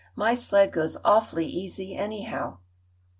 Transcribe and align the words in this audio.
My 0.15 0.33
sled 0.33 0.73
goes 0.73 0.97
awfully 1.05 1.45
easy, 1.45 1.95
anyhow." 1.95 2.57